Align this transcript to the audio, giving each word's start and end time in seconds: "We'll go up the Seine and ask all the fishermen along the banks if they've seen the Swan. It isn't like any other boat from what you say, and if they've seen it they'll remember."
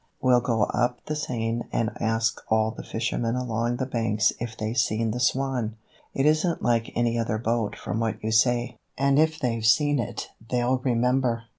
"We'll 0.19 0.41
go 0.41 0.63
up 0.63 1.05
the 1.05 1.15
Seine 1.15 1.61
and 1.71 1.91
ask 1.99 2.41
all 2.51 2.71
the 2.71 2.81
fishermen 2.83 3.35
along 3.35 3.75
the 3.77 3.85
banks 3.85 4.33
if 4.39 4.57
they've 4.57 4.75
seen 4.75 5.11
the 5.11 5.19
Swan. 5.19 5.75
It 6.15 6.25
isn't 6.25 6.63
like 6.63 6.91
any 6.95 7.19
other 7.19 7.37
boat 7.37 7.75
from 7.75 7.99
what 7.99 8.15
you 8.23 8.31
say, 8.31 8.77
and 8.97 9.19
if 9.19 9.37
they've 9.37 9.63
seen 9.63 9.99
it 9.99 10.29
they'll 10.49 10.79
remember." 10.79 11.43